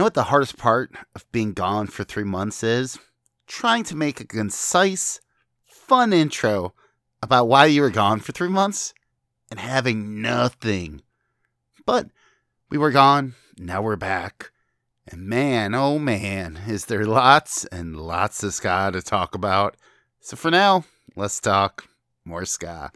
[0.00, 2.98] know what the hardest part of being gone for three months is?
[3.46, 5.20] Trying to make a concise,
[5.66, 6.72] fun intro
[7.22, 8.94] about why you were gone for three months
[9.50, 11.02] and having nothing.
[11.84, 12.06] But
[12.70, 14.52] we were gone, now we're back.
[15.06, 19.76] And man, oh man, is there lots and lots of ska to talk about.
[20.20, 21.84] So for now, let's talk
[22.24, 22.90] more ska.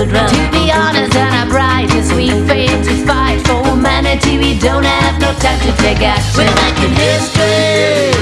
[0.00, 0.28] children.
[0.28, 4.38] To be honest and upright, yes, we fail to fight for humanity.
[4.38, 6.44] We don't have no time to take action.
[6.44, 8.12] We're making history.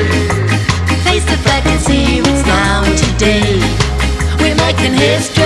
[1.06, 3.60] Face the fact and see what's now and today.
[4.40, 5.37] We're making history.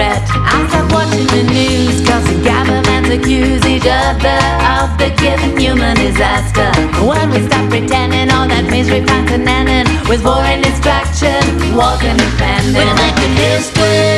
[0.00, 0.22] regret.
[0.32, 4.40] I stop watching the news, cause the governments accuse each other
[4.80, 6.70] of the given human disaster.
[7.04, 11.40] When we stop pretending all that misery continent with war and destruction,
[11.76, 12.80] war can defend it.
[12.80, 14.09] We're making history.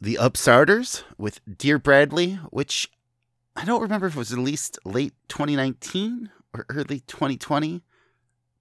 [0.00, 2.90] The Upstarters with Dear Bradley, which
[3.56, 7.82] I don't remember if it was released late 2019 or early 2020,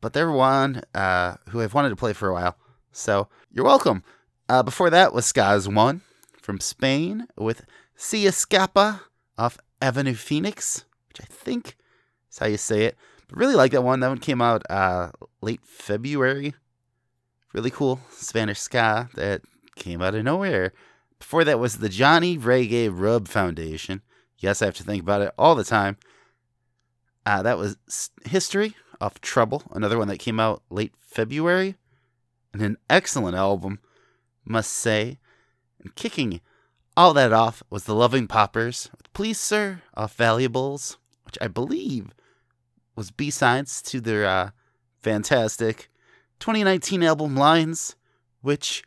[0.01, 2.57] but they're one uh, who I've wanted to play for a while.
[2.91, 4.03] So you're welcome.
[4.49, 6.01] Uh, before that was Skaz One
[6.41, 7.65] from Spain with
[7.95, 9.01] Si Escapa
[9.37, 11.75] off Avenue Phoenix, which I think
[12.31, 12.97] is how you say it.
[13.27, 13.99] But really like that one.
[13.99, 16.53] That one came out uh, late February.
[17.53, 19.41] Really cool Spanish ska that
[19.75, 20.73] came out of nowhere.
[21.19, 24.01] Before that was the Johnny Reggae Rub Foundation.
[24.39, 25.97] Yes, I have to think about it all the time.
[27.25, 27.77] Uh, that was
[28.25, 31.75] History of Trouble, another one that came out late February.
[32.53, 33.79] And an excellent album,
[34.45, 35.19] must say.
[35.81, 36.41] And kicking
[36.95, 42.13] all that off was the Loving Poppers with Please Sir off Valuables, which I believe
[42.95, 44.49] was B sides to their uh,
[45.01, 45.89] fantastic
[46.39, 47.95] 2019 album Lines,
[48.41, 48.83] which,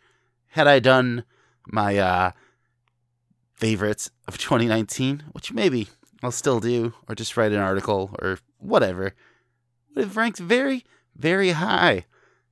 [0.49, 1.25] had I done
[1.73, 2.33] my uh,
[3.55, 5.89] favorites of 2019, which maybe
[6.23, 9.15] I'll still do, or just write an article or whatever,
[9.95, 10.85] would have ranked very,
[11.17, 12.07] very high.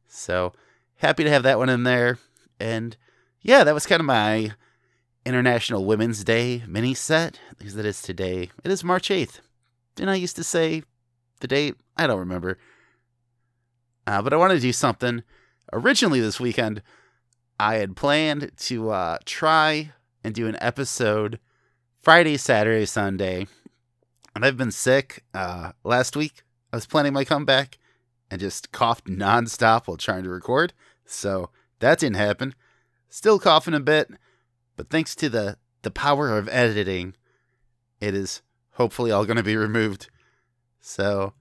[0.07, 0.53] So
[0.97, 2.19] happy to have that one in there.
[2.59, 2.97] And
[3.43, 4.53] yeah, that was kind of my
[5.25, 8.51] International Women's Day mini set, because it is today.
[8.65, 9.41] It is March 8th.
[9.95, 10.83] Didn't I used to say
[11.41, 11.75] the date?
[11.97, 12.59] I don't remember.
[14.07, 15.23] Uh, but I want to do something.
[15.73, 16.83] Originally this weekend,
[17.61, 21.41] I had planned to uh, try and do an episode
[22.01, 23.47] Friday, Saturday, Sunday.
[24.35, 25.25] And I've been sick.
[25.35, 27.79] Uh, last week, I was planning my comeback
[28.31, 30.73] and just coughed nonstop while trying to record.
[31.05, 31.51] So
[31.81, 32.55] that didn't happen.
[33.09, 34.11] Still coughing a bit,
[34.77, 37.15] but thanks to the, the power of editing,
[38.01, 40.11] it is hopefully all going to be removed.
[40.81, 41.33] So,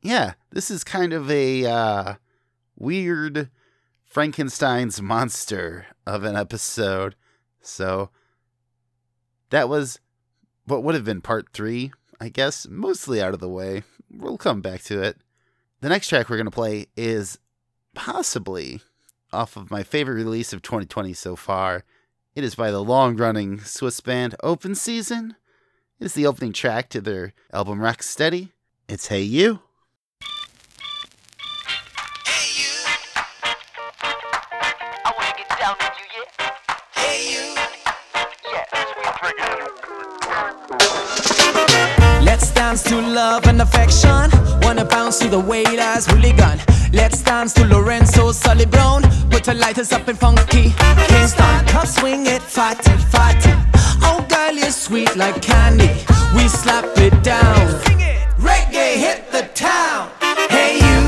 [0.00, 2.14] yeah, this is kind of a uh,
[2.76, 3.50] weird
[4.08, 7.14] Frankenstein's monster of an episode.
[7.60, 8.10] So,
[9.50, 10.00] that was
[10.64, 13.82] what would have been part three, I guess, mostly out of the way.
[14.10, 15.18] We'll come back to it.
[15.80, 17.38] The next track we're going to play is
[17.94, 18.80] possibly
[19.32, 21.84] off of my favorite release of 2020 so far.
[22.34, 25.36] It is by the long running Swiss band Open Season.
[26.00, 28.52] It is the opening track to their album Rock Steady.
[28.88, 29.60] It's Hey You.
[42.68, 44.28] Dance to love and affection.
[44.60, 46.58] Wanna bounce to the wailers, hooligan.
[46.92, 49.00] Let's dance to Lorenzo Sully Brown.
[49.30, 50.74] Put the lighters up in funky
[51.08, 51.64] Kingston.
[51.72, 53.54] Come swing it, fatty, fatty.
[54.08, 55.88] Oh, girl, you're sweet like candy.
[56.36, 57.64] We slap it down.
[58.48, 60.10] Reggae hit the town.
[60.50, 61.00] Hey, you.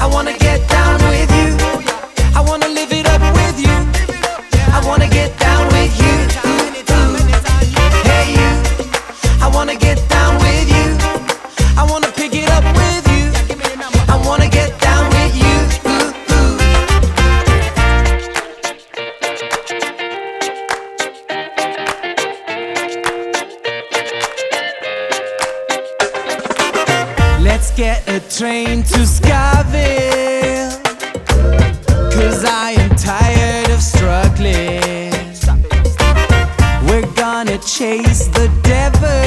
[0.00, 1.50] I wanna get down with you.
[2.34, 3.76] I wanna live it up with you.
[4.76, 6.14] I wanna get down with you.
[8.10, 8.50] Hey, you.
[9.44, 10.11] I wanna get
[27.82, 30.70] get a train to Skyville.
[32.14, 35.10] Cause I am tired of struggling.
[36.86, 39.24] We're gonna chase the devil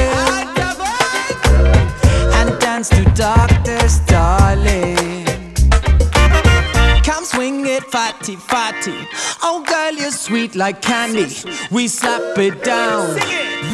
[2.38, 5.34] and dance to Doctor's darling.
[7.04, 9.06] Come swing it, fatty, fatty.
[9.42, 11.28] Oh, girl, you're sweet like candy.
[11.70, 13.16] We slap it down.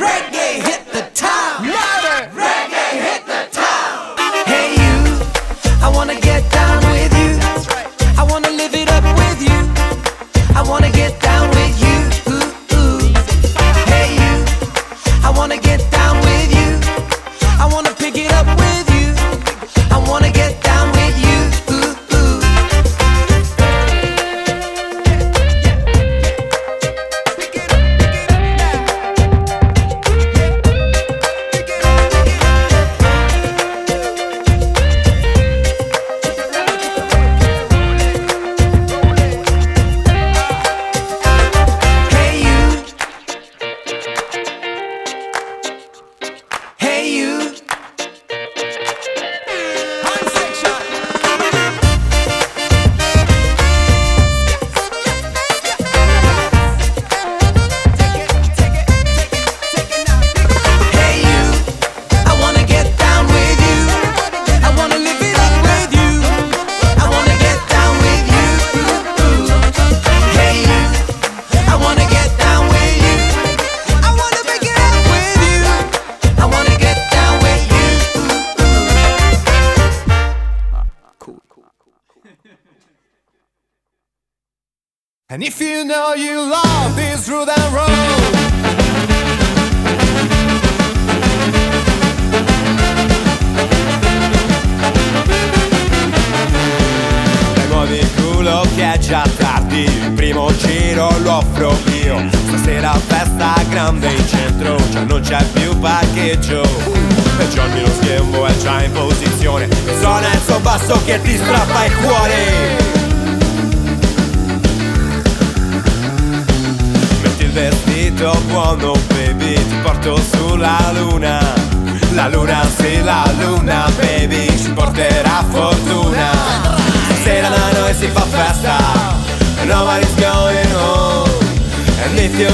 [0.02, 1.91] Reggae hit the town.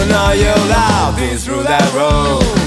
[0.08, 2.57] Know you love this road and road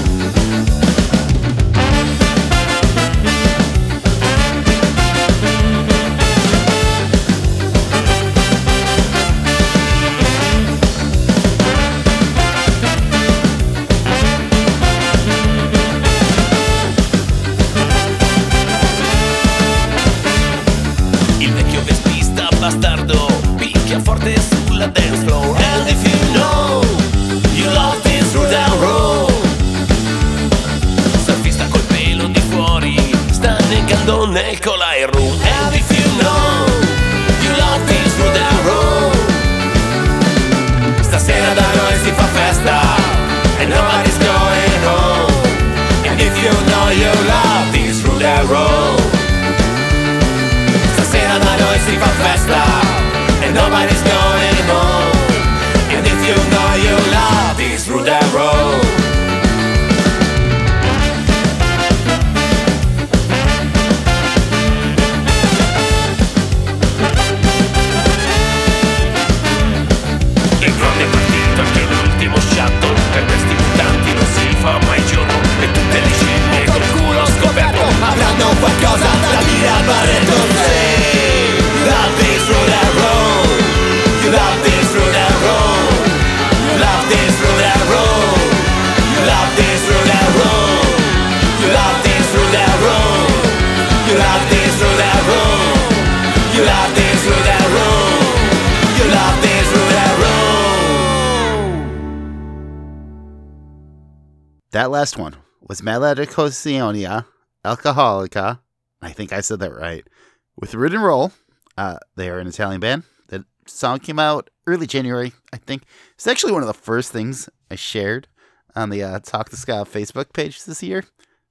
[104.92, 107.24] last one was Maleducazione
[107.64, 108.60] Alcolica.
[109.00, 110.06] I think I said that right.
[110.54, 111.32] With Root and Roll.
[111.78, 113.04] Uh, they are an Italian band.
[113.28, 115.84] That song came out early January, I think.
[116.14, 118.28] It's actually one of the first things I shared
[118.76, 121.04] on the uh, Talk to Scott Facebook page this year.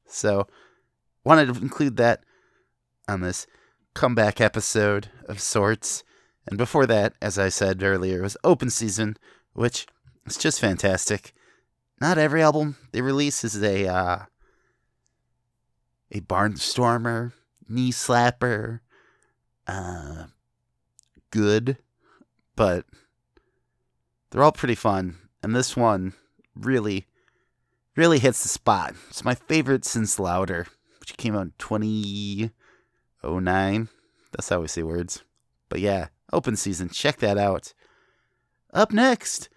[0.06, 0.46] So,
[1.26, 2.24] wanted to include that
[3.08, 3.48] on this
[3.96, 6.04] comeback episode of sorts.
[6.46, 9.18] And before that, as I said earlier, was Open Season,
[9.54, 9.88] which
[10.28, 11.34] is just fantastic
[12.02, 14.26] not every album they release is a uh,
[16.12, 17.32] a barnstormer,
[17.70, 18.80] knee slapper,
[19.68, 20.26] uh,
[21.30, 21.78] good,
[22.56, 22.86] but
[24.32, 25.18] they're all pretty fun.
[25.44, 26.14] And this one
[26.56, 27.06] really,
[27.96, 28.96] really hits the spot.
[29.10, 30.66] It's my favorite since Louder,
[31.00, 33.90] which came out in 2009.
[34.32, 35.24] That's how we say words.
[35.70, 36.90] But yeah, open season.
[36.90, 37.76] Check that out.
[38.74, 39.50] Up next,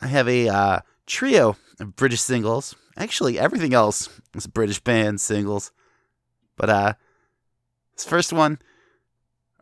[0.00, 0.80] I have a uh,
[1.10, 2.74] trio of British singles.
[2.96, 5.72] Actually, everything else is British band singles.
[6.56, 6.92] But uh,
[7.94, 8.60] this first one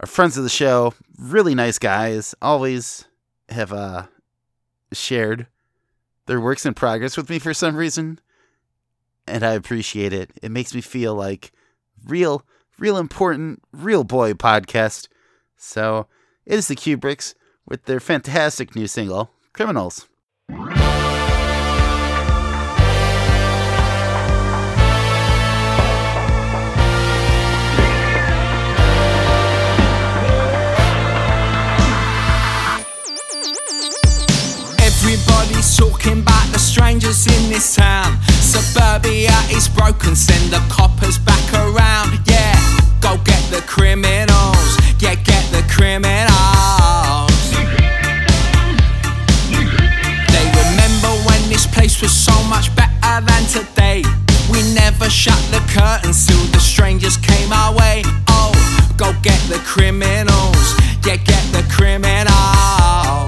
[0.00, 2.34] are friends of the show, really nice guys.
[2.40, 3.06] Always
[3.48, 4.06] have uh
[4.92, 5.46] shared
[6.26, 8.20] their works in progress with me for some reason,
[9.26, 10.30] and I appreciate it.
[10.42, 11.52] It makes me feel like
[12.06, 12.44] real,
[12.78, 15.08] real important, real boy podcast.
[15.56, 16.06] So
[16.44, 17.34] it is the Kubricks
[17.66, 20.06] with their fantastic new single, "Criminals."
[35.78, 38.18] Talking about the strangers in this town.
[38.42, 42.18] Suburbia is broken, send the coppers back around.
[42.26, 42.58] Yeah,
[43.00, 44.76] go get the criminals.
[44.98, 47.30] Yeah, get the criminals.
[50.34, 54.02] They remember when this place was so much better than today.
[54.50, 58.02] We never shut the curtains till the strangers came our way.
[58.26, 58.50] Oh,
[58.96, 60.74] go get the criminals.
[61.06, 63.27] Yeah, get the criminals.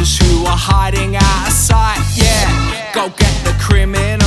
[0.00, 2.00] who are hiding out of sight.
[2.16, 4.19] Yeah, go get the criminal.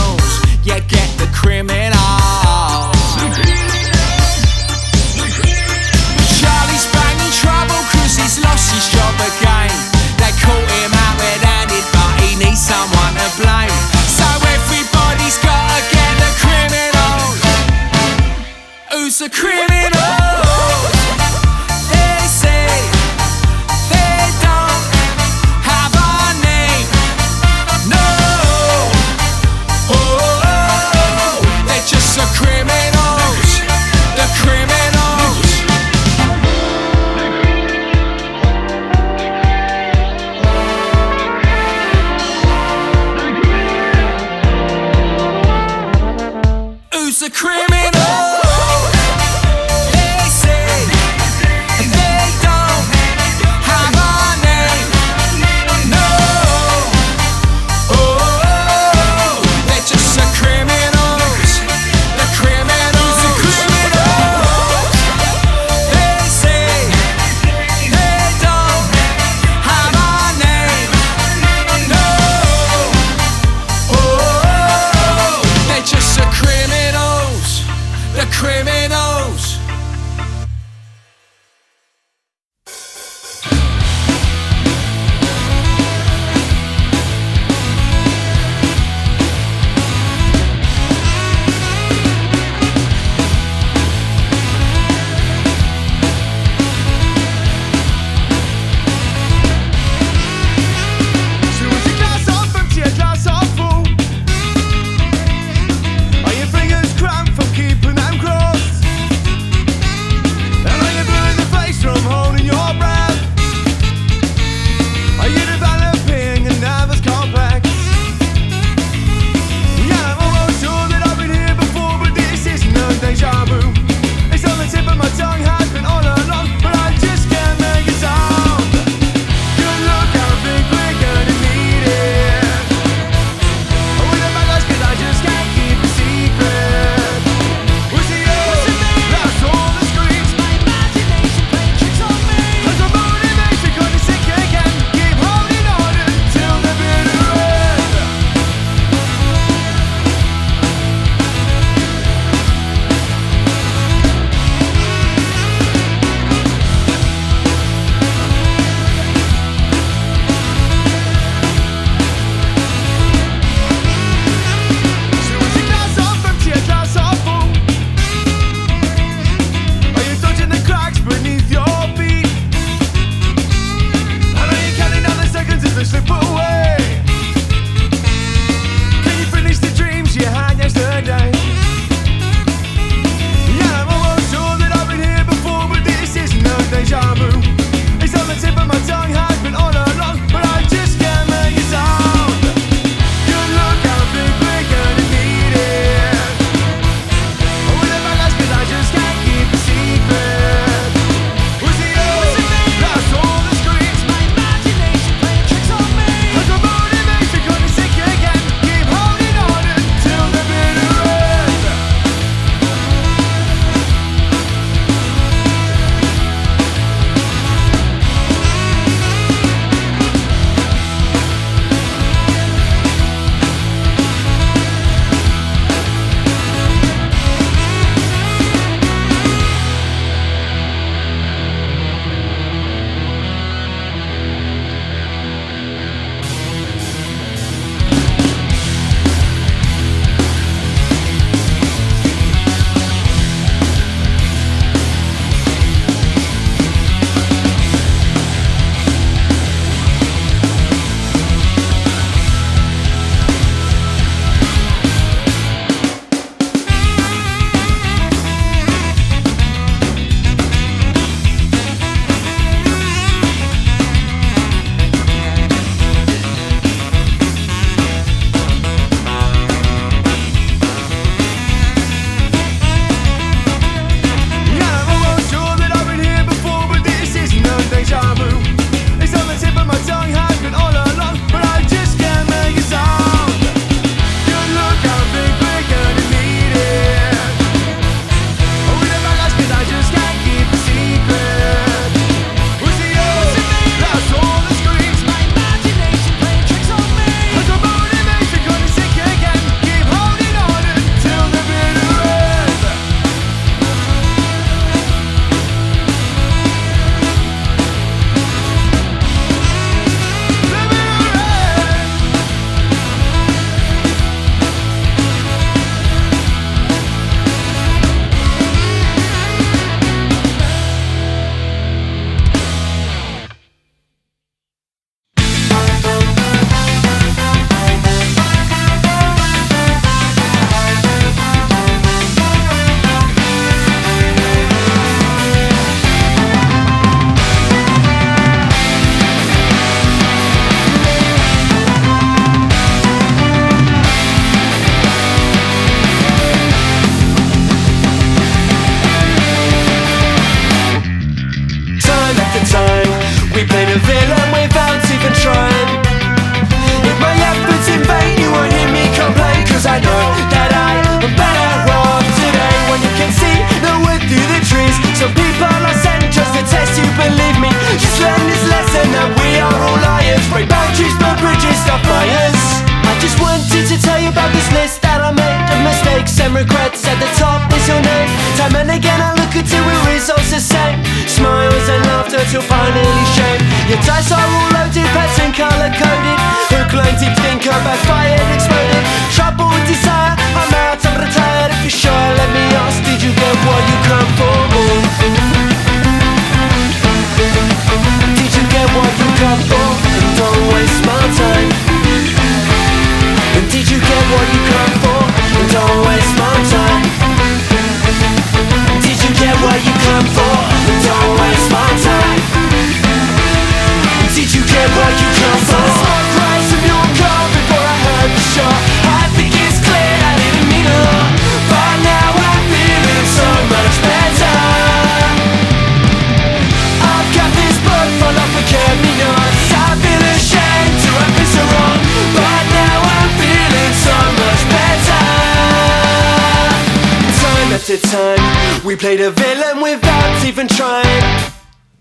[438.73, 441.05] We played a villain without even trying.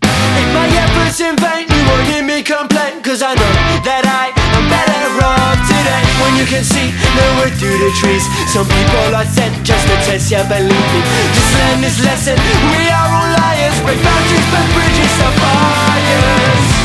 [0.05, 4.29] If my efforts in vain, you won't hear me complain Cause I know that I
[4.29, 6.05] am better off today.
[6.21, 6.93] When you can see
[7.41, 8.21] wood through the trees.
[8.45, 11.01] Some people are sent just to test, yeah, believe me.
[11.33, 12.37] Just learn this lesson,
[12.77, 13.77] we are all liars.
[13.81, 16.82] Break boundaries, burn bridges, start fires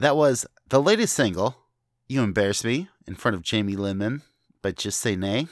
[0.00, 1.56] That was the latest single,
[2.08, 4.22] You Embarrass Me, in front of Jamie Lenman,
[4.62, 5.46] but Just Say Nay.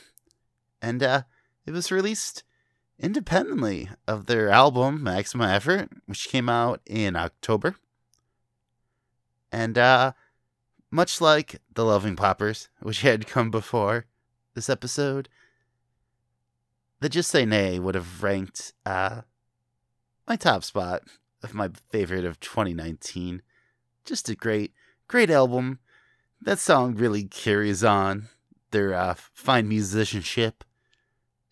[0.80, 1.22] And uh,
[1.66, 2.44] it was released
[2.98, 7.76] independently of their album, Maximum Effort, which came out in October.
[9.52, 10.12] And uh,
[10.90, 14.06] much like The Loving Poppers, which had come before
[14.54, 15.28] this episode,
[17.00, 19.20] the Just Say Nay would have ranked uh,
[20.26, 21.02] my top spot
[21.42, 23.42] of my favorite of 2019
[24.08, 24.72] just a great,
[25.06, 25.78] great album.
[26.40, 28.28] That song really carries on
[28.70, 30.64] their uh, fine musicianship.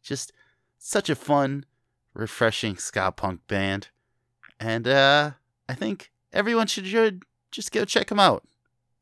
[0.02, 0.32] Just
[0.78, 1.66] such a fun,
[2.14, 3.88] refreshing ska punk band,
[4.58, 5.32] and uh,
[5.68, 8.44] I think everyone should, should just go check them out.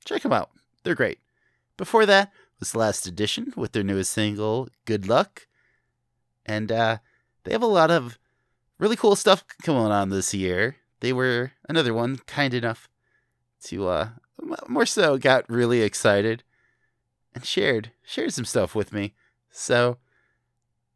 [0.05, 0.51] Check them out;
[0.83, 1.21] they're great.
[1.77, 5.47] Before that was the Last Edition with their newest single, "Good Luck,"
[6.45, 6.99] and uh,
[7.45, 8.19] they have a lot of
[8.79, 10.77] really cool stuff going on this year.
[11.01, 12.89] They were another one kind enough
[13.65, 14.09] to uh
[14.69, 16.43] more so got really excited
[17.35, 19.15] and shared shared some stuff with me.
[19.51, 19.99] So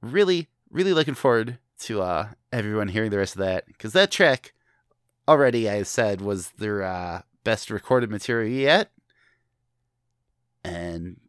[0.01, 4.53] really really looking forward to uh everyone hearing the rest of that cuz that track
[5.27, 8.91] already I said was their uh best recorded material yet.
[10.65, 11.21] And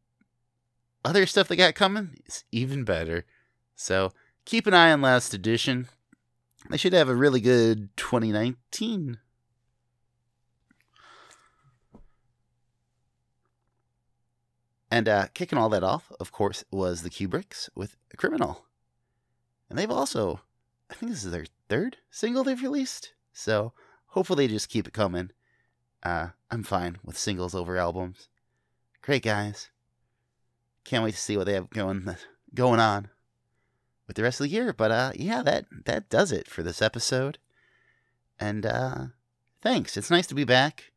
[1.06, 3.26] other stuff they got coming is even better.
[3.76, 4.12] So
[4.46, 5.88] keep an eye on last edition.
[6.70, 9.20] They should have a really good 2019
[14.92, 18.66] And uh, kicking all that off, of course, was the Kubricks with Criminal.
[19.70, 20.42] And they've also,
[20.90, 23.14] I think this is their third single they've released.
[23.32, 23.74] So
[24.08, 25.32] hopefully they just keep it coming.
[26.02, 28.30] Uh, I'm fine with singles over albums.
[29.02, 29.70] Great guys.
[30.84, 32.16] Can't wait to see what they have going
[32.56, 33.10] going on
[34.08, 34.74] with the rest of the year.
[34.74, 37.38] But uh, yeah, that that does it for this episode.
[38.40, 39.06] And uh,
[39.62, 39.98] thanks.
[39.98, 40.92] It's nice to be back.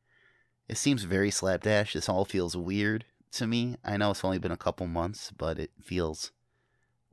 [0.68, 1.92] It seems very slapdash.
[1.92, 3.76] This all feels weird to me.
[3.84, 6.32] I know it's only been a couple months, but it feels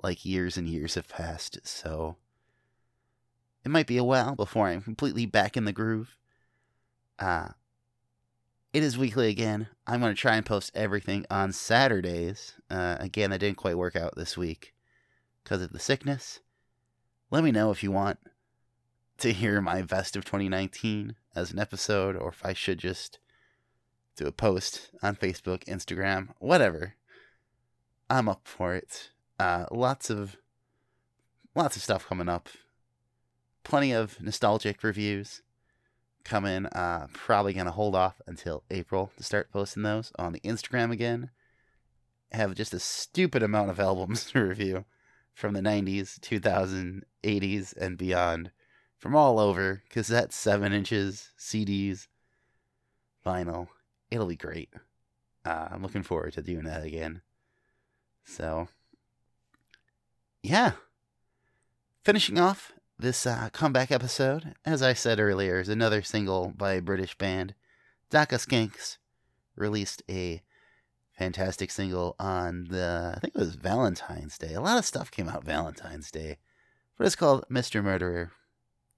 [0.01, 1.59] like years and years have passed.
[1.63, 2.17] So
[3.63, 6.17] it might be a while before I'm completely back in the groove.
[7.17, 7.49] Uh,
[8.72, 9.67] it is weekly again.
[9.88, 12.53] I'm going to try and post everything on Saturdays.
[12.70, 14.74] Uh, again, that didn't quite work out this week
[15.43, 16.39] because of the sickness.
[17.32, 18.20] Let me know if you want
[19.17, 23.20] to hear my best of 2019 as an episode or if I should just
[24.20, 26.95] do a post on Facebook, Instagram, whatever.
[28.09, 29.11] I'm up for it.
[29.39, 30.36] Uh, lots of
[31.55, 32.49] lots of stuff coming up.
[33.63, 35.41] Plenty of nostalgic reviews.
[36.26, 36.65] coming.
[36.67, 41.30] Uh, probably gonna hold off until April to start posting those on the Instagram again.
[42.34, 44.84] Have just a stupid amount of albums to review
[45.34, 48.51] from the 90s, 2000s, 80s, and beyond
[48.97, 52.07] from all over cassette, 7 inches, CDs,
[53.26, 53.70] vinyl.
[54.12, 54.70] It'll be great.
[55.45, 57.22] Uh, I'm looking forward to doing that again.
[58.26, 58.68] So,
[60.43, 60.74] yeah.
[62.03, 66.82] Finishing off this uh, comeback episode, as I said earlier, is another single by a
[66.82, 67.53] British band.
[68.10, 68.97] Daka Skanks
[69.55, 70.41] released a
[71.18, 74.53] fantastic single on the, I think it was Valentine's Day.
[74.53, 76.38] A lot of stuff came out Valentine's Day.
[76.97, 77.84] But it's called Mr.
[77.84, 78.32] Murderer.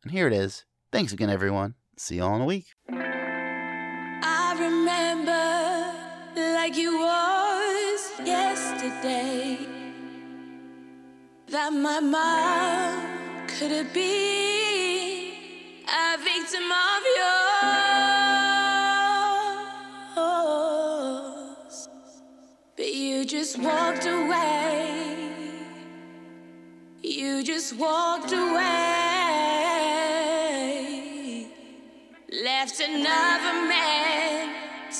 [0.03, 0.65] And here it is.
[0.91, 1.75] Thanks again, everyone.
[1.97, 2.65] See you all in a week.
[6.63, 9.57] Like it was yesterday.
[11.47, 15.33] That my mom could have been
[16.03, 17.33] a victim of yours,
[22.77, 25.17] but you just walked away.
[27.01, 28.51] You just walked away.
[32.43, 34.20] Left another man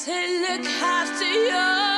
[0.06, 1.91] to look after you.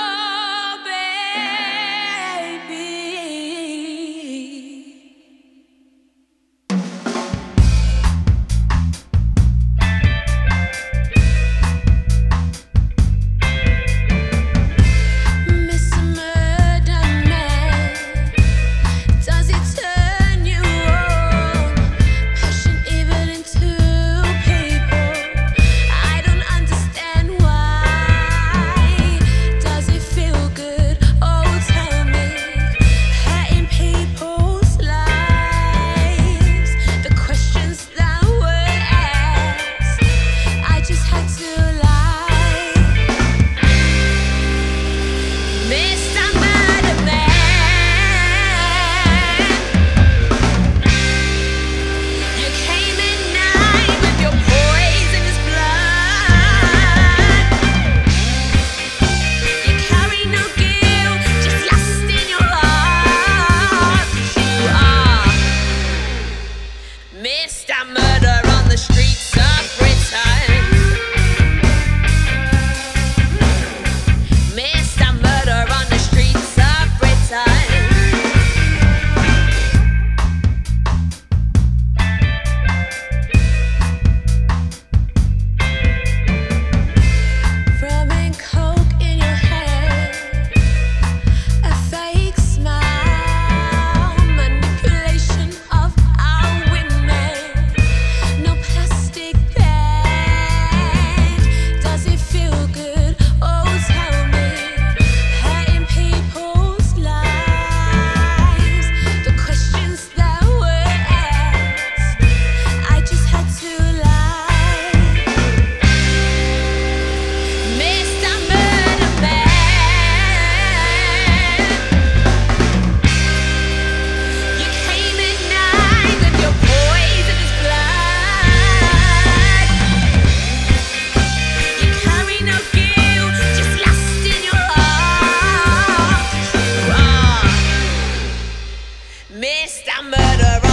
[139.43, 140.01] Mr.
[140.05, 140.72] Murderer.